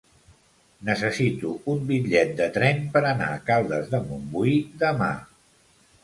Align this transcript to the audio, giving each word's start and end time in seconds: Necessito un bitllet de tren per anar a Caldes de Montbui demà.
Necessito 0.85 1.51
un 1.73 1.83
bitllet 1.91 2.31
de 2.39 2.47
tren 2.55 2.81
per 2.95 3.03
anar 3.09 3.27
a 3.33 3.43
Caldes 3.49 3.91
de 3.91 4.01
Montbui 4.07 4.55
demà. 4.85 5.11